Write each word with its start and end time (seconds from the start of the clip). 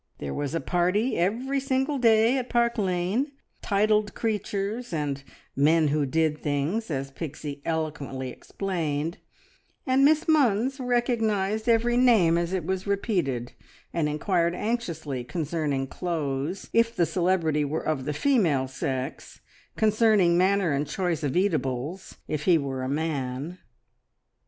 There 0.17 0.33
was 0.33 0.55
a 0.55 0.59
party 0.59 1.15
every 1.15 1.59
single 1.59 1.99
day 1.99 2.35
at 2.39 2.49
Park 2.49 2.79
Lane 2.79 3.33
titled 3.61 4.15
creatures, 4.15 4.91
and 4.91 5.21
"men 5.55 5.89
who 5.89 6.07
did 6.07 6.39
things," 6.39 6.89
as 6.89 7.11
Pixie 7.11 7.61
eloquently 7.65 8.29
explained, 8.31 9.19
and 9.85 10.03
Miss 10.03 10.23
Munns 10.23 10.79
recognised 10.79 11.69
every 11.69 11.97
name 11.97 12.35
as 12.35 12.51
it 12.51 12.65
was 12.65 12.87
repeated, 12.87 13.53
and 13.93 14.09
inquired 14.09 14.55
anxiously 14.55 15.23
concerning 15.23 15.85
clothes, 15.85 16.67
if 16.73 16.95
the 16.95 17.05
celebrity 17.05 17.63
were 17.63 17.85
of 17.87 18.05
the 18.05 18.13
female 18.13 18.67
sex, 18.67 19.39
concerning 19.75 20.35
manner 20.35 20.71
and 20.71 20.87
choice 20.87 21.21
of 21.21 21.37
eatables, 21.37 22.17
if 22.27 22.45
he 22.45 22.57
were 22.57 22.81
a 22.81 22.89
man. 22.89 23.59